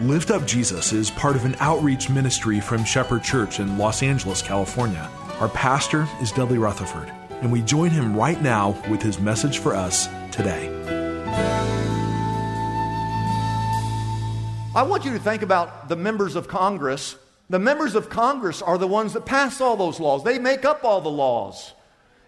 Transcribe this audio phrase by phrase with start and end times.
[0.00, 4.40] Lift Up Jesus is part of an outreach ministry from Shepherd Church in Los Angeles,
[4.40, 5.10] California.
[5.40, 9.74] Our pastor is Dudley Rutherford, and we join him right now with his message for
[9.74, 10.68] us today.
[14.72, 17.16] I want you to think about the members of Congress.
[17.50, 20.84] The members of Congress are the ones that pass all those laws, they make up
[20.84, 21.72] all the laws.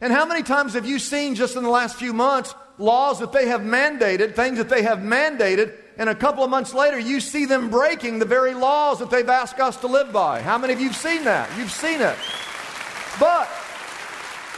[0.00, 3.32] And how many times have you seen just in the last few months laws that
[3.32, 7.20] they have mandated, things that they have mandated, and a couple of months later you
[7.20, 10.40] see them breaking the very laws that they've asked us to live by?
[10.40, 11.50] How many of you have seen that?
[11.58, 12.16] You've seen it.
[13.20, 13.50] But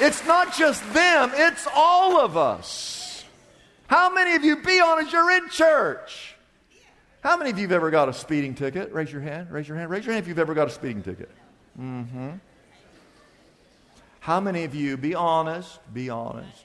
[0.00, 3.24] it's not just them, it's all of us.
[3.88, 6.36] How many of you, be honest, you're in church?
[7.22, 8.92] How many of you have ever got a speeding ticket?
[8.92, 11.02] Raise your hand, raise your hand, raise your hand if you've ever got a speeding
[11.02, 11.28] ticket.
[11.78, 12.30] Mm-hmm.
[14.20, 16.64] How many of you, be honest, be honest.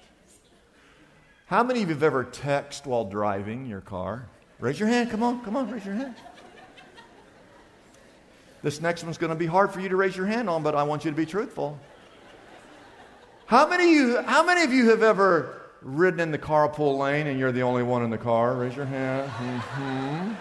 [1.47, 4.27] How many of you have ever texted while driving your car?
[4.59, 6.15] Raise your hand, come on, come on, raise your hand.
[8.63, 10.73] This next one's going to be hard for you to raise your hand on, but
[10.73, 11.79] I want you to be truthful.
[13.45, 17.27] How many of you, how many of you have ever ridden in the carpool lane
[17.27, 18.55] and you're the only one in the car?
[18.55, 19.29] Raise your hand.
[19.29, 20.33] Mm-hmm.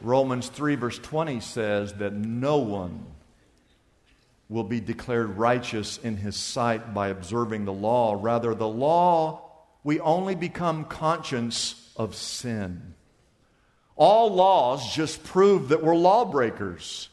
[0.00, 3.06] Romans 3, verse 20 says that no one
[4.48, 8.16] will be declared righteous in his sight by observing the law.
[8.18, 9.47] Rather, the law,
[9.88, 12.92] we only become conscious of sin.
[13.96, 17.08] All laws just prove that we're lawbreakers.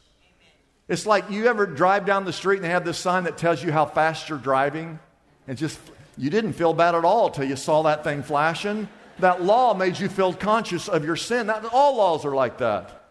[0.90, 3.64] It's like you ever drive down the street and they have this sign that tells
[3.64, 5.00] you how fast you're driving?
[5.48, 5.80] And just,
[6.18, 8.90] you didn't feel bad at all till you saw that thing flashing.
[9.20, 11.48] That law made you feel conscious of your sin.
[11.48, 13.06] That, all laws are like that.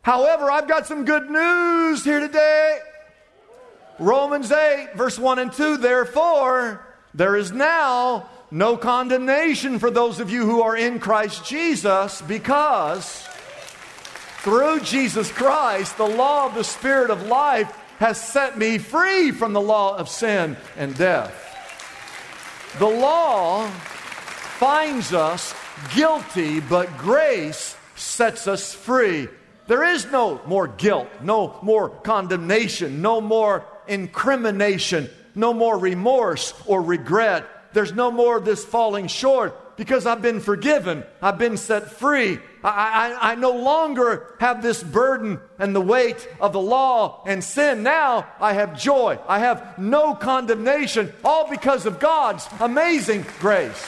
[0.00, 2.78] However, I've got some good news here today.
[3.98, 10.30] Romans 8, verse 1 and 2, therefore, there is now no condemnation for those of
[10.30, 13.26] you who are in Christ Jesus because
[14.46, 17.68] through Jesus Christ, the law of the Spirit of life
[17.98, 21.34] has set me free from the law of sin and death.
[22.78, 23.66] The law
[24.58, 25.52] finds us
[25.94, 29.28] guilty, but grace sets us free.
[29.66, 36.82] There is no more guilt, no more condemnation, no more incrimination, no more remorse or
[36.82, 37.44] regret.
[37.76, 41.04] There's no more of this falling short because I've been forgiven.
[41.20, 42.38] I've been set free.
[42.64, 47.44] I, I, I, no longer have this burden and the weight of the law and
[47.44, 47.82] sin.
[47.82, 49.18] Now I have joy.
[49.28, 53.84] I have no condemnation, all because of God's amazing grace.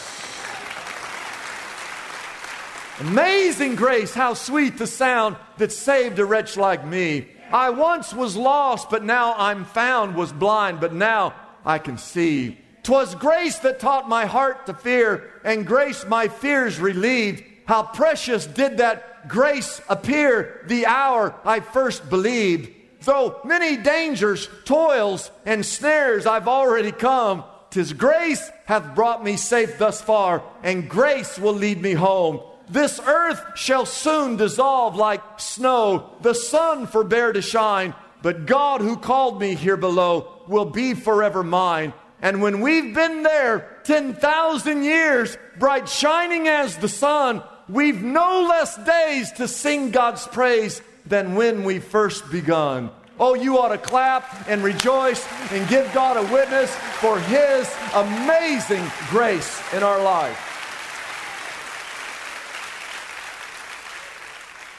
[3.00, 7.28] Amazing grace, how sweet the sound that saved a wretch like me.
[7.50, 11.34] I once was lost, but now I'm found, was blind, but now
[11.64, 12.58] I can see.
[12.88, 17.44] 'Twas grace that taught my heart to fear, and grace my fears relieved.
[17.66, 22.72] How precious did that grace appear the hour I first believed.
[23.02, 29.76] Though many dangers, toils, and snares I've already come, 'tis grace hath brought me safe
[29.76, 32.40] thus far, and grace will lead me home.
[32.70, 37.92] This earth shall soon dissolve like snow, the sun forbear to shine,
[38.22, 41.92] but God who called me here below will be forever mine.
[42.20, 48.76] And when we've been there 10,000 years, bright shining as the sun, we've no less
[48.84, 52.90] days to sing God's praise than when we first begun.
[53.20, 58.84] Oh, you ought to clap and rejoice and give God a witness for His amazing
[59.10, 60.44] grace in our life.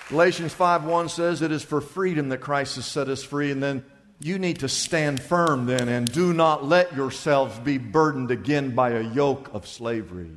[0.09, 3.51] Galatians 5 1 says, It is for freedom that Christ has set us free.
[3.51, 3.83] And then
[4.21, 8.92] You need to stand firm then and do not let yourselves be burdened again by
[8.92, 10.31] a yoke of slavery.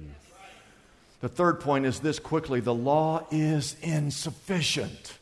[1.20, 5.18] The third point is this quickly the law is insufficient,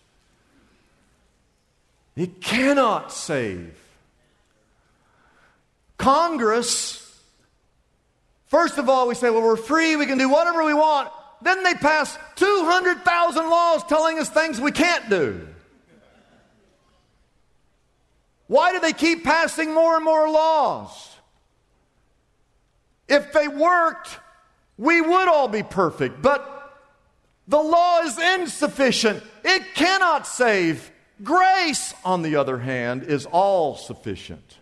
[2.17, 3.77] it cannot save.
[5.97, 7.21] Congress,
[8.47, 11.11] first of all, we say, well, we're free, we can do whatever we want.
[11.43, 15.47] Then they pass 200,000 laws telling us things we can't do.
[18.51, 21.09] Why do they keep passing more and more laws?
[23.09, 24.19] If they worked,
[24.77, 26.21] we would all be perfect.
[26.21, 26.83] But
[27.47, 30.91] the law is insufficient, it cannot save.
[31.23, 34.59] Grace, on the other hand, is all sufficient.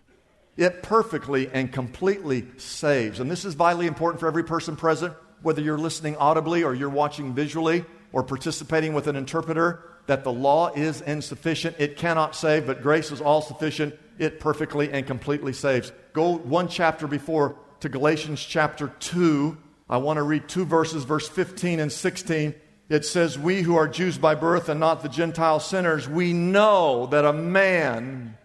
[0.59, 3.21] It perfectly and completely saves.
[3.21, 6.91] And this is vitally important for every person present, whether you're listening audibly or you're
[6.91, 11.77] watching visually or participating with an interpreter that the law is insufficient.
[11.79, 13.95] It cannot save, but grace is all sufficient.
[14.19, 15.93] It perfectly and completely saves.
[16.15, 19.57] Go one chapter before to Galatians chapter 2.
[19.89, 22.55] I want to read two verses, verse 15 and 16.
[22.89, 27.07] It says, We who are Jews by birth and not the Gentile sinners, we know
[27.09, 28.39] that a man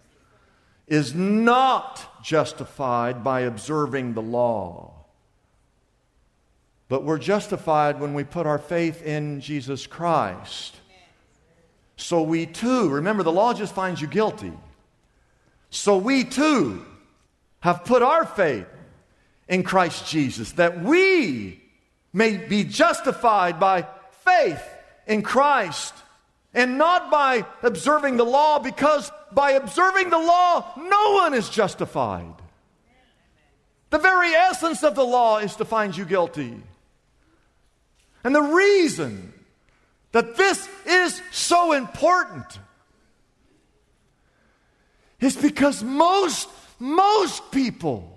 [0.86, 5.06] is not justified by observing the law.
[6.88, 10.76] But we're justified when we put our faith in Jesus Christ.
[11.96, 14.52] So we too, remember, the law just finds you guilty.
[15.70, 16.84] So we too
[17.60, 18.66] have put our faith
[19.48, 21.60] in Christ Jesus that we
[22.12, 23.86] may be justified by
[24.24, 24.62] faith
[25.06, 25.94] in Christ
[26.54, 32.32] and not by observing the law, because by observing the law, no one is justified.
[33.90, 36.62] The very essence of the law is to find you guilty.
[38.22, 39.33] And the reason
[40.14, 42.60] that this is so important
[45.18, 48.16] is because most, most people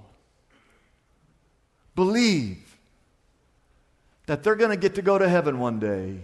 [1.95, 2.77] believe
[4.27, 6.19] that they're going to get to go to heaven one day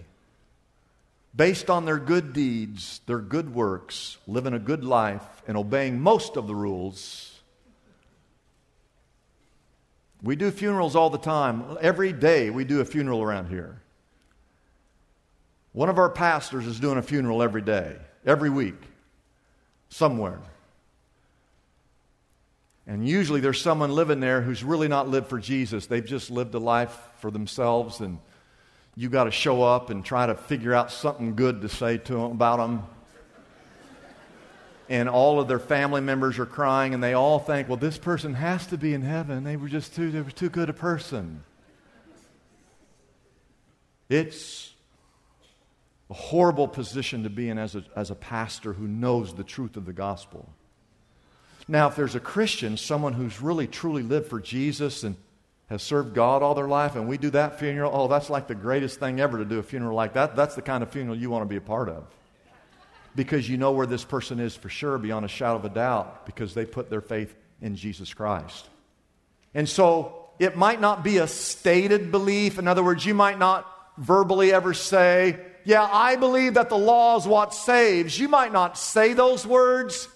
[1.34, 6.36] based on their good deeds, their good works, living a good life, and obeying most
[6.36, 7.40] of the rules.
[10.22, 11.76] We do funerals all the time.
[11.80, 13.80] Every day we do a funeral around here.
[15.74, 18.80] One of our pastors is doing a funeral every day, every week,
[19.88, 20.38] somewhere.
[22.86, 25.86] And usually there's someone living there who's really not lived for Jesus.
[25.86, 28.20] They've just lived a life for themselves, and
[28.94, 32.12] you got to show up and try to figure out something good to say to
[32.12, 32.84] them about them.
[34.88, 38.34] And all of their family members are crying, and they all think, well, this person
[38.34, 39.42] has to be in heaven.
[39.42, 41.42] They were just too, they were too good a person.
[44.08, 44.73] It's
[46.10, 49.76] a horrible position to be in as a, as a pastor who knows the truth
[49.76, 50.48] of the gospel.
[51.66, 55.16] Now, if there's a Christian, someone who's really truly lived for Jesus and
[55.70, 58.54] has served God all their life, and we do that funeral, oh, that's like the
[58.54, 60.36] greatest thing ever to do a funeral like that.
[60.36, 62.04] That's the kind of funeral you want to be a part of.
[63.16, 66.26] Because you know where this person is for sure, beyond a shadow of a doubt,
[66.26, 68.68] because they put their faith in Jesus Christ.
[69.54, 72.58] And so it might not be a stated belief.
[72.58, 73.66] In other words, you might not
[73.96, 78.18] verbally ever say, yeah, I believe that the law is what saves.
[78.18, 80.08] You might not say those words,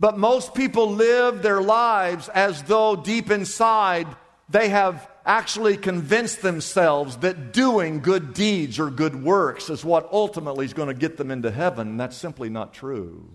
[0.00, 4.06] but most people live their lives as though deep inside
[4.48, 10.64] they have actually convinced themselves that doing good deeds or good works is what ultimately
[10.64, 11.98] is going to get them into heaven.
[11.98, 13.28] That's simply not true.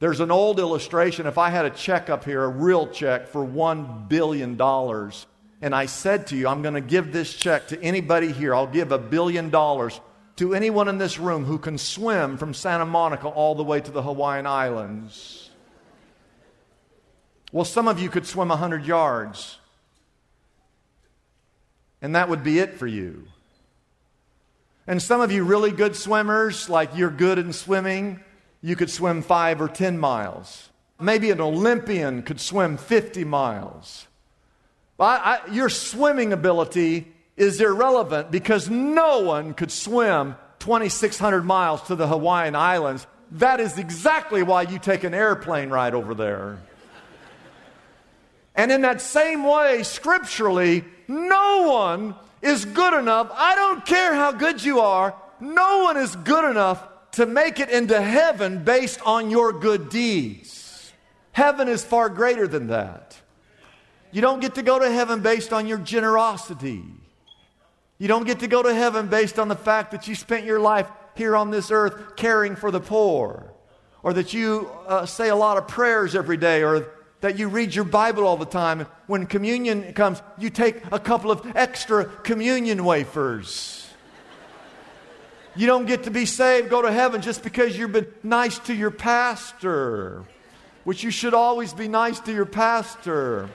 [0.00, 1.26] There's an old illustration.
[1.26, 4.60] If I had a check up here, a real check for $1 billion,
[5.62, 8.66] and I said to you, I'm going to give this check to anybody here, I'll
[8.66, 10.00] give a billion dollars
[10.36, 13.90] to anyone in this room who can swim from Santa Monica all the way to
[13.90, 15.50] the Hawaiian Islands.
[17.52, 19.58] Well, some of you could swim 100 yards,
[22.02, 23.26] and that would be it for you.
[24.86, 28.20] And some of you really good swimmers, like you're good in swimming,
[28.60, 30.68] you could swim five or 10 miles.
[31.00, 34.06] Maybe an Olympian could swim 50 miles.
[34.98, 41.94] I, I, your swimming ability is irrelevant because no one could swim 2,600 miles to
[41.94, 43.06] the Hawaiian Islands.
[43.32, 46.58] That is exactly why you take an airplane ride over there.
[48.54, 53.30] And in that same way, scripturally, no one is good enough.
[53.34, 57.68] I don't care how good you are, no one is good enough to make it
[57.68, 60.92] into heaven based on your good deeds.
[61.32, 63.20] Heaven is far greater than that.
[64.10, 66.82] You don't get to go to heaven based on your generosity.
[67.98, 70.60] You don't get to go to heaven based on the fact that you spent your
[70.60, 73.52] life here on this earth caring for the poor
[74.06, 76.86] or that you uh, say a lot of prayers every day, or
[77.22, 78.86] that you read your Bible all the time.
[79.08, 83.92] When communion comes, you take a couple of extra communion wafers.
[85.56, 88.74] You don't get to be saved, go to heaven just because you've been nice to
[88.74, 90.24] your pastor,
[90.84, 93.50] which you should always be nice to your pastor.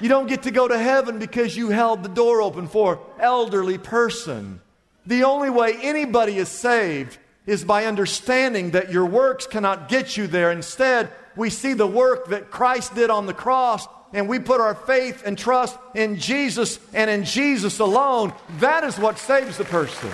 [0.00, 3.78] You don't get to go to heaven because you held the door open for elderly
[3.78, 4.60] person.
[5.06, 10.26] The only way anybody is saved is by understanding that your works cannot get you
[10.26, 10.52] there.
[10.52, 14.74] Instead, we see the work that Christ did on the cross and we put our
[14.74, 18.32] faith and trust in Jesus and in Jesus alone.
[18.58, 20.10] That is what saves the person.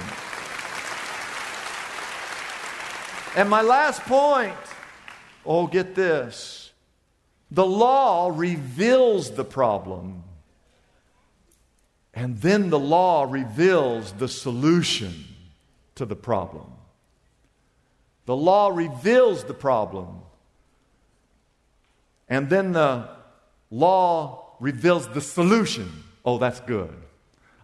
[3.36, 4.54] And my last point
[5.46, 6.63] oh, get this.
[7.54, 10.25] The law reveals the problem,
[12.12, 15.25] and then the law reveals the solution
[15.94, 16.66] to the problem.
[18.26, 20.23] The law reveals the problem,
[22.28, 23.08] and then the
[23.70, 26.02] law reveals the solution.
[26.25, 26.92] Oh, that's good.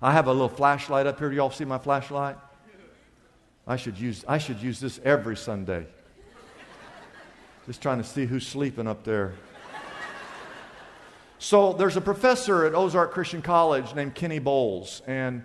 [0.00, 1.30] I have a little flashlight up here.
[1.30, 2.36] Do y'all see my flashlight?
[3.66, 5.88] I should use, I should use this every Sunday.
[7.66, 9.34] Just trying to see who's sleeping up there.
[11.42, 15.42] So there's a professor at Ozark Christian College named Kenny Boles, and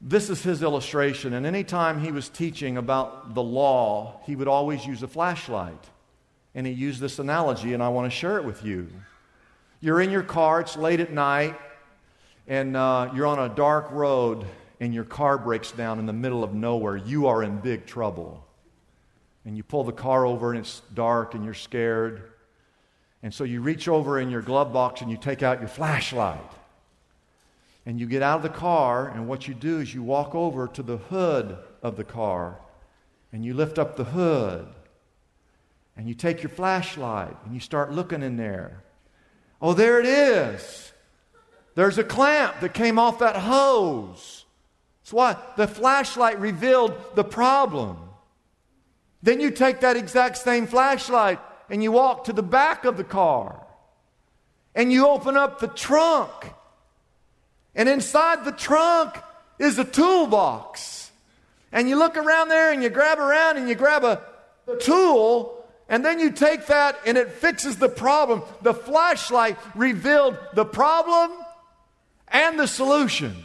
[0.00, 1.34] this is his illustration.
[1.34, 5.84] And anytime he was teaching about the law, he would always use a flashlight.
[6.56, 8.88] And he used this analogy, and I want to share it with you.
[9.80, 11.56] You're in your car, it's late at night,
[12.48, 14.44] and uh, you're on a dark road,
[14.80, 18.44] and your car breaks down in the middle of nowhere, you are in big trouble.
[19.44, 22.32] And you pull the car over and it's dark and you're scared.
[23.26, 26.38] And so you reach over in your glove box and you take out your flashlight.
[27.84, 30.68] And you get out of the car, and what you do is you walk over
[30.68, 32.60] to the hood of the car
[33.32, 34.68] and you lift up the hood.
[35.96, 38.84] And you take your flashlight and you start looking in there.
[39.60, 40.92] Oh, there it is.
[41.74, 44.44] There's a clamp that came off that hose.
[45.02, 47.96] That's why the flashlight revealed the problem.
[49.20, 53.04] Then you take that exact same flashlight and you walk to the back of the
[53.04, 53.66] car
[54.74, 56.30] and you open up the trunk.
[57.74, 59.16] And inside the trunk
[59.58, 61.10] is a toolbox.
[61.72, 64.22] And you look around there and you grab around and you grab a,
[64.80, 68.42] tool and then you take that and it fixes the problem.
[68.62, 71.30] The flashlight revealed the problem
[72.26, 73.36] and the solution.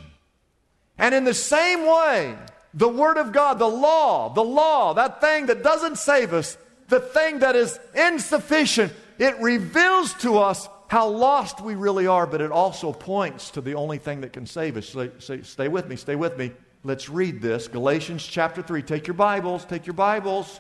[0.98, 2.36] And in the same way,
[2.74, 6.58] the Word of God, the law, the law, that thing that doesn't save us,
[6.92, 12.42] the thing that is insufficient, it reveals to us how lost we really are, but
[12.42, 14.90] it also points to the only thing that can save us.
[14.90, 16.52] Stay, stay, stay with me, stay with me.
[16.84, 17.70] Let's read this.
[17.70, 18.82] Galatians chapter 3.
[18.82, 20.60] Take your Bibles, take your Bibles.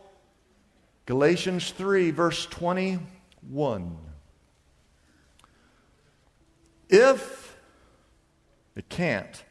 [1.05, 3.97] Galatians 3, verse 21.
[6.89, 7.57] If
[8.77, 9.43] it can't,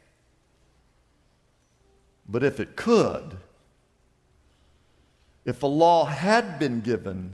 [2.27, 3.37] but if it could,
[5.45, 7.33] if a law had been given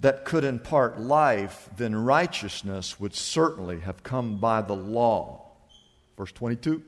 [0.00, 5.42] that could impart life, then righteousness would certainly have come by the law.
[6.16, 6.82] Verse 22.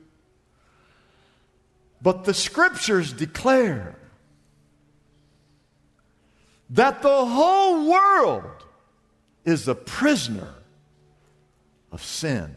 [2.01, 3.95] But the scriptures declare
[6.71, 8.65] that the whole world
[9.45, 10.53] is a prisoner
[11.91, 12.55] of sin.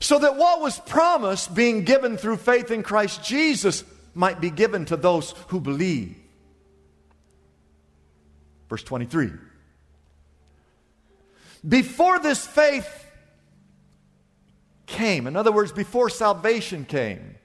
[0.00, 3.84] So that what was promised, being given through faith in Christ Jesus,
[4.16, 6.16] might be given to those who believe.
[8.68, 9.30] Verse 23.
[11.66, 13.04] Before this faith
[14.86, 17.36] came, in other words, before salvation came,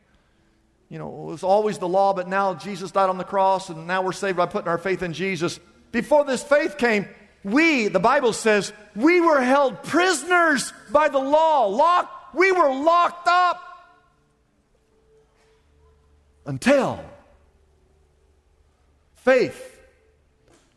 [0.90, 3.88] you know, it was always the law, but now Jesus died on the cross, and
[3.88, 5.60] now we're saved by putting our faith in Jesus.
[5.92, 7.08] Before this faith came,
[7.44, 13.28] we, the Bible says, we were held prisoners by the law, locked we were locked
[13.28, 13.71] up
[16.46, 17.04] until
[19.16, 19.80] faith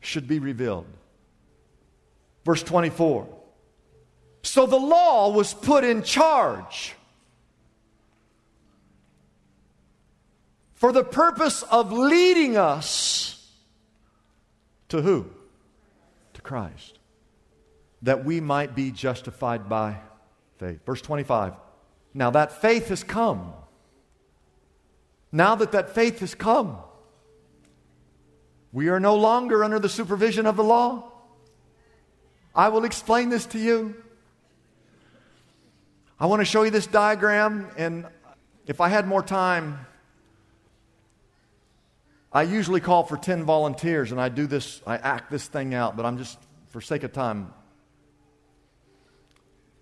[0.01, 0.87] should be revealed.
[2.45, 3.27] Verse 24.
[4.43, 6.95] So the law was put in charge
[10.75, 13.51] for the purpose of leading us
[14.91, 15.31] to who?
[16.35, 16.99] To Christ.
[18.03, 19.97] That we might be justified by
[20.59, 20.85] faith.
[20.85, 21.55] Verse 25.
[22.13, 23.55] Now that faith has come.
[25.35, 26.79] Now that that faith has come,
[28.73, 31.11] we are no longer under the supervision of the law.
[32.55, 33.97] I will explain this to you.
[36.21, 38.07] I want to show you this diagram, and
[38.69, 39.85] if I had more time,
[42.33, 45.97] I usually call for 10 volunteers, and I do this, I act this thing out,
[45.97, 46.39] but I'm just,
[46.69, 47.53] for sake of time,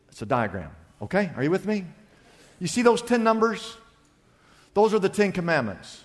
[0.09, 0.71] it's a diagram.
[1.03, 1.31] Okay?
[1.37, 1.85] Are you with me?
[2.59, 3.77] You see those 10 numbers?
[4.75, 6.05] Those are the 10 commandments,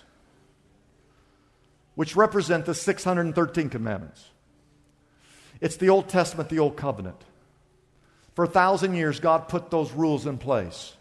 [1.94, 4.24] which represent the 613 commandments.
[5.60, 7.20] It's the Old Testament, the Old Covenant.
[8.34, 10.94] For a thousand years, God put those rules in place.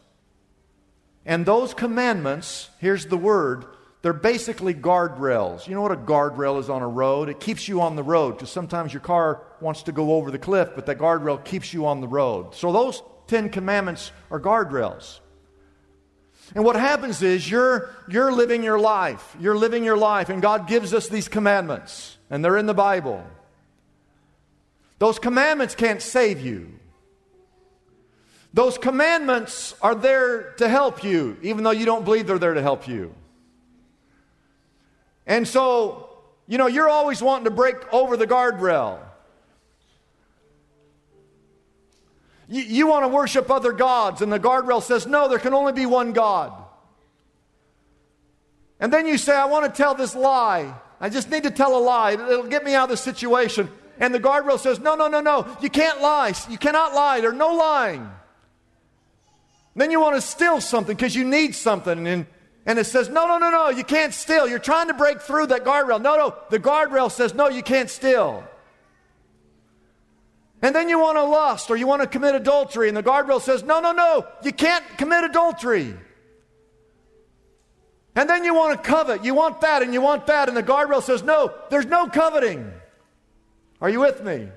[1.25, 3.65] And those commandments, here's the word,
[4.01, 5.67] they're basically guardrails.
[5.67, 7.29] You know what a guardrail is on a road?
[7.29, 10.39] It keeps you on the road because sometimes your car wants to go over the
[10.39, 12.55] cliff, but that guardrail keeps you on the road.
[12.55, 15.19] So those Ten Commandments are guardrails.
[16.55, 19.35] And what happens is you're, you're living your life.
[19.39, 23.25] You're living your life, and God gives us these commandments, and they're in the Bible.
[24.99, 26.73] Those commandments can't save you.
[28.53, 32.61] Those commandments are there to help you, even though you don't believe they're there to
[32.61, 33.13] help you.
[35.27, 36.09] And so,
[36.47, 38.99] you know, you're always wanting to break over the guardrail.
[42.47, 45.73] You, you want to worship other gods, and the guardrail says, no, there can only
[45.73, 46.53] be one God.
[48.79, 50.73] And then you say, I want to tell this lie.
[50.99, 52.13] I just need to tell a lie.
[52.13, 53.69] It'll get me out of the situation.
[53.99, 55.47] And the guardrail says, No, no, no, no.
[55.61, 56.33] You can't lie.
[56.49, 57.21] You cannot lie.
[57.21, 58.09] There's no lying.
[59.75, 62.07] Then you want to steal something because you need something.
[62.07, 62.25] And,
[62.65, 63.69] and it says, No, no, no, no.
[63.69, 64.47] You can't steal.
[64.47, 66.01] You're trying to break through that guardrail.
[66.01, 66.35] No, no.
[66.49, 68.43] The guardrail says, No, you can't steal.
[70.61, 73.41] And then you want to lust or you want to commit adultery, and the guardrail
[73.41, 75.93] says, No, no, no, you can't commit adultery.
[78.15, 80.63] And then you want to covet, you want that, and you want that, and the
[80.63, 82.71] guardrail says, No, there's no coveting.
[83.79, 84.49] Are you with me?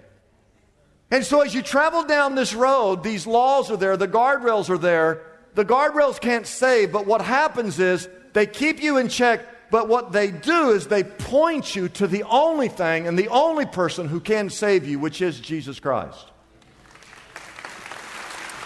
[1.10, 4.78] And so as you travel down this road, these laws are there, the guardrails are
[4.78, 5.26] there.
[5.54, 10.12] The guardrails can't save, but what happens is they keep you in check but what
[10.12, 14.20] they do is they point you to the only thing and the only person who
[14.20, 16.26] can save you, which is Jesus Christ.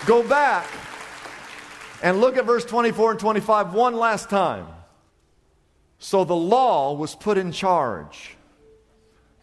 [0.06, 0.66] Go back
[2.02, 4.66] and look at verse 24 and 25 one last time.
[5.98, 8.36] So the law was put in charge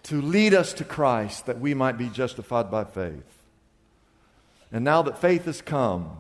[0.04, 3.24] to lead us to Christ that we might be justified by faith.
[4.72, 6.18] And now that faith has come,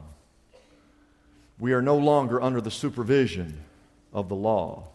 [1.59, 3.61] we are no longer under the supervision
[4.13, 4.87] of the law.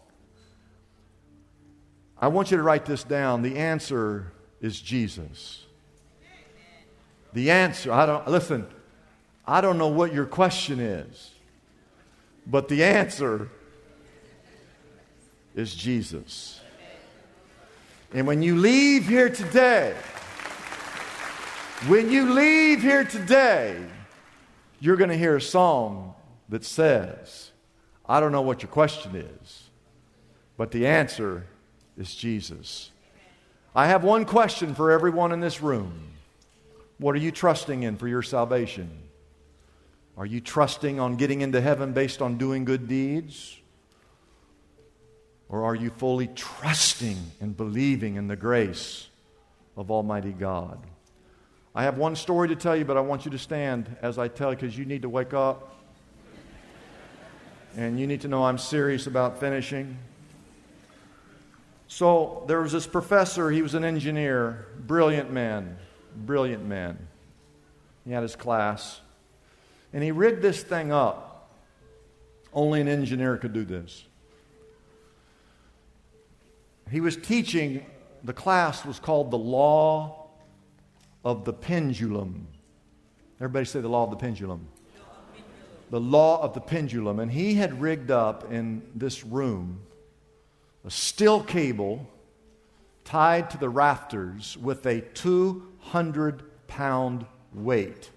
[2.19, 3.43] I want you to write this down.
[3.43, 5.65] The answer is Jesus.
[7.33, 8.67] The answer, I don't, listen,
[9.47, 11.33] I don't know what your question is,
[12.47, 13.51] but the answer
[15.55, 16.61] is Jesus.
[18.15, 19.95] And when you leave here today,
[21.89, 23.85] when you leave here today,
[24.81, 26.15] you're going to hear a song
[26.49, 27.51] that says,
[28.09, 29.65] I don't know what your question is,
[30.57, 31.45] but the answer
[31.97, 32.91] is Jesus.
[33.75, 35.93] I have one question for everyone in this room.
[36.99, 38.91] What are you trusting in for your salvation?
[40.17, 43.59] Are you trusting on getting into heaven based on doing good deeds?
[45.49, 49.09] Or are you fully trusting and believing in the grace
[49.77, 50.79] of Almighty God?
[51.75, 54.29] I have one story to tell you, but I want you to stand as I
[54.29, 55.75] tell you because you need to wake up.
[57.77, 59.99] And you need to know I'm serious about finishing.
[61.89, 65.79] So there was this professor, he was an engineer, brilliant man,
[66.17, 66.99] brilliant man.
[68.05, 69.01] He had his class.
[69.93, 71.51] And he rigged this thing up.
[72.53, 74.05] Only an engineer could do this.
[76.91, 77.85] He was teaching,
[78.25, 80.29] the class was called the Law
[81.25, 82.47] of the Pendulum.
[83.41, 84.67] Everybody say the Law of the Pendulum.
[85.91, 87.21] The Law of the Pendulum.
[87.21, 89.81] And he had rigged up in this room
[90.87, 92.09] a steel cable
[93.05, 98.11] tied to the rafters with a 200 pound weight.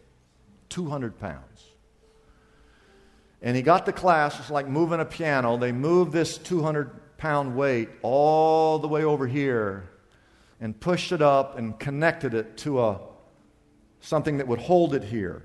[0.70, 1.64] 200 pounds.
[3.42, 5.58] And he got the class, it's like moving a piano.
[5.58, 9.90] They moved this 200 pound weight all the way over here
[10.62, 13.00] and pushed it up and connected it to a,
[14.02, 15.42] something that would hold it here.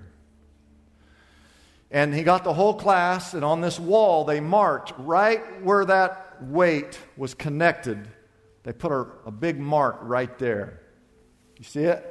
[1.90, 6.33] And he got the whole class, and on this wall, they marked right where that
[6.50, 8.08] weight was connected,
[8.62, 10.80] they put a, a big mark right there.
[11.58, 12.10] You see it?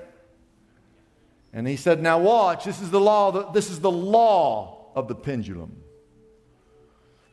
[1.52, 5.16] And he said, Now watch, this is the law, this is the law of the
[5.16, 5.78] pendulum.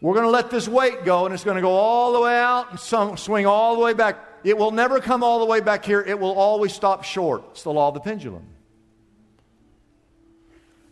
[0.01, 2.35] We're going to let this weight go, and it's going to go all the way
[2.35, 4.17] out and some, swing all the way back.
[4.45, 6.01] It will never come all the way back here.
[6.01, 7.45] It will always stop short.
[7.51, 8.47] It's the law of the pendulum.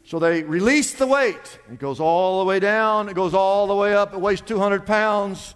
[0.04, 1.58] So they release the weight.
[1.70, 3.08] It goes all the way down.
[3.08, 4.12] It goes all the way up.
[4.12, 5.54] It weighs 200 pounds.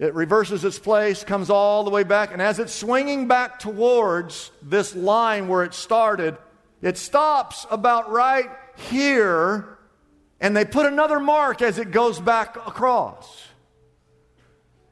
[0.00, 4.50] It reverses its place, comes all the way back, and as it's swinging back towards
[4.62, 6.38] this line where it started,
[6.80, 8.48] it stops about right
[8.88, 9.76] here,
[10.40, 13.46] and they put another mark as it goes back across.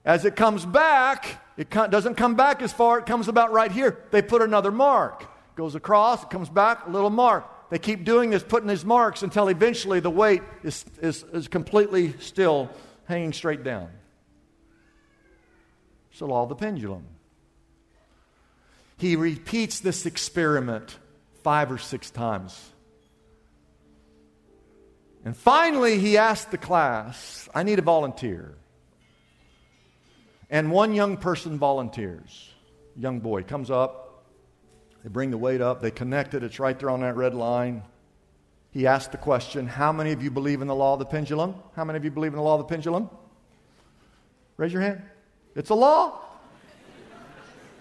[0.05, 4.05] As it comes back, it doesn't come back as far, it comes about right here.
[4.11, 5.23] They put another mark.
[5.23, 7.71] It goes across, it comes back, a little mark.
[7.71, 12.12] They keep doing this, putting these marks until eventually the weight is, is, is completely
[12.21, 12.68] still
[13.07, 13.88] hanging straight down.
[16.18, 17.04] It's the law of the pendulum.
[18.96, 20.98] He repeats this experiment
[21.44, 22.72] five or six times.
[25.24, 28.57] And finally, he asked the class, I need a volunteer.
[30.50, 32.50] And one young person volunteers.
[32.96, 34.24] Young boy comes up.
[35.04, 35.81] They bring the weight up.
[35.81, 36.42] They connect it.
[36.42, 37.85] It's right there on that red line.
[38.72, 41.54] He asked the question How many of you believe in the law of the pendulum?
[41.76, 43.09] How many of you believe in the law of the pendulum?
[44.57, 45.00] Raise your hand.
[45.59, 46.21] It's a law.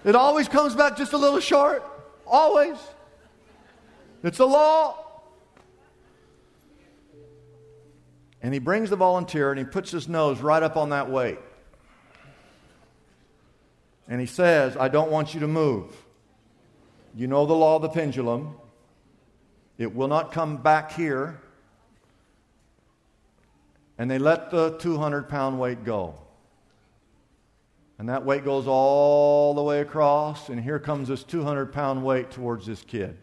[0.04, 1.84] It always comes back just a little short.
[2.26, 2.76] Always.
[4.24, 4.98] It's a law.
[8.42, 11.38] And he brings the volunteer and he puts his nose right up on that weight.
[14.08, 15.96] And he says, I don't want you to move.
[17.16, 18.56] You know the law of the pendulum.
[19.78, 21.40] It will not come back here.
[24.00, 26.16] And they let the 200 pound weight go.
[28.00, 32.30] And that weight goes all the way across, and here comes this 200 pound weight
[32.30, 33.18] towards this kid.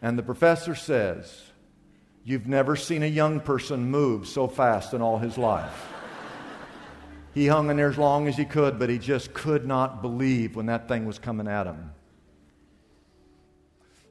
[0.00, 1.42] And the professor says,
[2.24, 5.88] You've never seen a young person move so fast in all his life.
[7.32, 10.56] He hung in there as long as he could, but he just could not believe
[10.56, 11.92] when that thing was coming at him.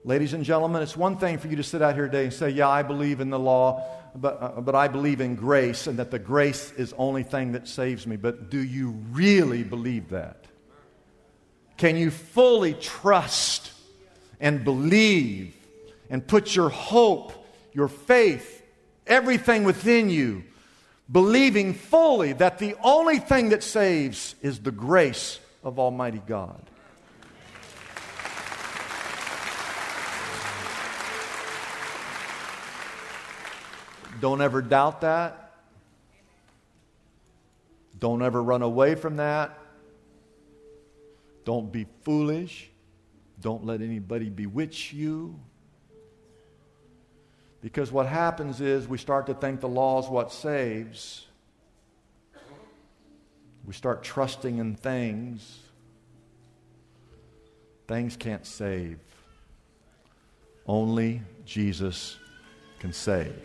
[0.04, 2.50] Ladies and gentlemen, it's one thing for you to sit out here today and say,
[2.50, 3.86] Yeah, I believe in the law,
[4.16, 7.68] but, uh, but I believe in grace and that the grace is only thing that
[7.68, 8.16] saves me.
[8.16, 10.46] But do you really believe that?
[11.78, 13.72] Can you fully trust
[14.40, 15.54] and believe
[16.10, 17.34] and put your hope,
[17.74, 18.64] your faith,
[19.06, 20.44] everything within you
[21.12, 26.62] believing fully that the only thing that saves is the grace of Almighty God.
[34.20, 35.54] Don't ever doubt that.
[38.00, 39.58] Don't ever run away from that.
[41.46, 42.70] Don't be foolish.
[43.42, 45.40] Don't let anybody bewitch you.
[47.62, 51.26] Because what happens is we start to think the law is what saves.
[53.66, 55.60] We start trusting in things.
[57.88, 59.00] Things can't save.
[60.66, 62.18] Only Jesus
[62.80, 63.36] can save.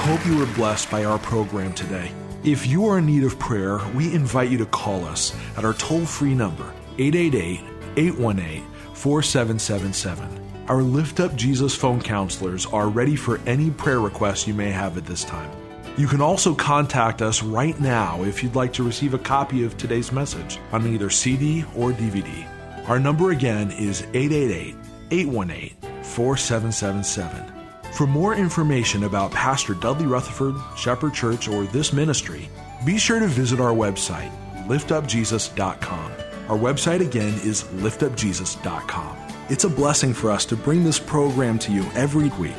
[0.00, 2.10] Hope you were blessed by our program today.
[2.42, 5.74] If you are in need of prayer, we invite you to call us at our
[5.74, 7.60] toll free number, 888
[7.98, 10.64] 818 4777.
[10.68, 14.96] Our Lift Up Jesus phone counselors are ready for any prayer requests you may have
[14.96, 15.50] at this time.
[15.98, 19.76] You can also contact us right now if you'd like to receive a copy of
[19.76, 22.48] today's message on either CD or DVD.
[22.88, 24.76] Our number again is 888
[25.10, 27.59] 818 4777.
[27.92, 32.48] For more information about Pastor Dudley Rutherford, Shepherd Church, or this ministry,
[32.84, 34.32] be sure to visit our website,
[34.66, 36.12] liftupjesus.com.
[36.48, 39.16] Our website again is liftupjesus.com.
[39.48, 42.56] It's a blessing for us to bring this program to you every week.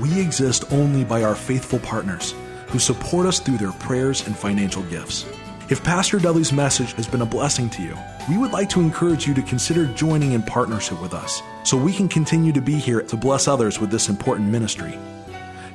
[0.00, 2.34] We exist only by our faithful partners
[2.68, 5.26] who support us through their prayers and financial gifts.
[5.68, 7.96] If Pastor Dudley's message has been a blessing to you,
[8.28, 11.92] we would like to encourage you to consider joining in partnership with us so we
[11.92, 14.98] can continue to be here to bless others with this important ministry.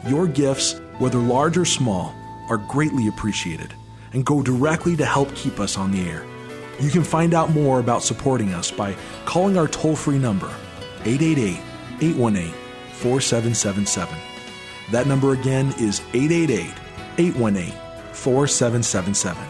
[0.08, 2.13] Your gifts, whether large or small,
[2.50, 3.74] are greatly appreciated
[4.13, 6.26] and go directly to help keep us on the air.
[6.80, 8.95] You can find out more about supporting us by
[9.26, 10.52] calling our toll free number,
[11.06, 11.60] 888
[12.02, 12.54] 818
[12.93, 14.17] 4777.
[14.91, 16.74] That number again is 888
[17.17, 17.71] 818
[18.13, 19.43] 4777.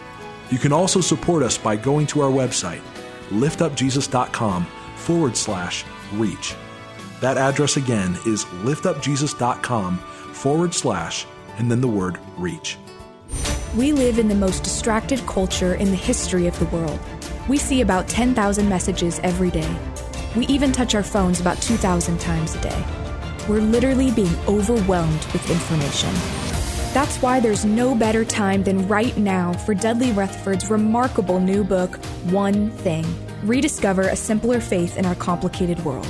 [0.51, 2.81] You can also support us by going to our website,
[3.29, 4.67] liftupjesus.com
[5.05, 6.55] forward slash reach.
[7.21, 11.25] That address again is liftupjesus.com forward slash
[11.57, 12.77] and then the word reach.
[13.75, 16.99] We live in the most distracted culture in the history of the world.
[17.47, 19.77] We see about 10,000 messages every day.
[20.35, 22.85] We even touch our phones about 2,000 times a day.
[23.47, 26.13] We're literally being overwhelmed with information.
[26.93, 31.97] That's why there's no better time than right now for Dudley Rutherford's remarkable new book,
[32.31, 33.05] One Thing
[33.45, 36.07] Rediscover a Simpler Faith in Our Complicated World.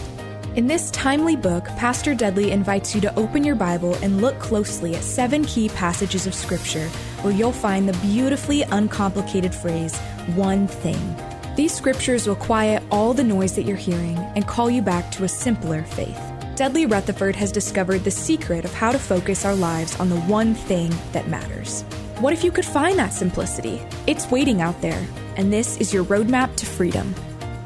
[0.55, 4.95] In this timely book, Pastor Dudley invites you to open your Bible and look closely
[4.95, 6.87] at seven key passages of Scripture
[7.23, 9.97] where you'll find the beautifully uncomplicated phrase,
[10.35, 11.15] one thing.
[11.57, 15.25] These scriptures will quiet all the noise that you're hearing and call you back to
[15.25, 16.19] a simpler faith.
[16.55, 20.53] Dudley Rutherford has discovered the secret of how to focus our lives on the one
[20.53, 21.83] thing that matters.
[22.25, 23.79] What if you could find that simplicity?
[24.07, 25.05] It's waiting out there,
[25.37, 27.13] and this is your roadmap to freedom.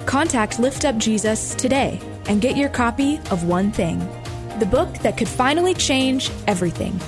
[0.06, 4.00] Contact Lift Up Jesus today and get your copy of One Thing,
[4.60, 7.00] the book that could finally change everything.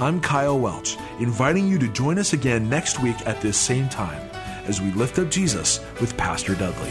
[0.00, 4.28] I'm Kyle Welch, inviting you to join us again next week at this same time
[4.64, 6.90] as we lift up Jesus with Pastor Dudley.